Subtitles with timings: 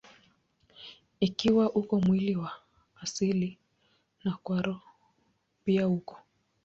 [1.19, 2.51] Ikiwa uko mwili wa
[3.01, 3.57] asili,
[4.23, 4.89] na wa roho
[5.63, 6.17] pia uko.